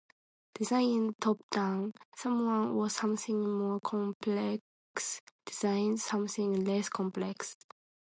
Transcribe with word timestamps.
Design 0.55 1.09
is 1.09 1.15
top-down, 1.21 1.93
someone 2.15 2.69
or 2.71 2.89
something 2.89 3.39
more 3.59 3.79
complex 3.81 4.63
designs 5.45 6.03
something 6.03 6.65
less 6.65 6.89
complex. 6.89 7.55